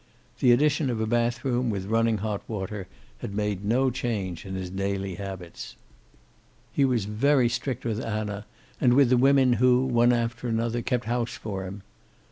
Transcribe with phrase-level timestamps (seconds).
[0.39, 2.87] The addition of a bathroom, with running hot water,
[3.19, 5.75] had made no change in his daily habits.
[6.73, 8.47] He was very strict with Anna,
[8.79, 11.83] and with the women who, one after another, kept house for him.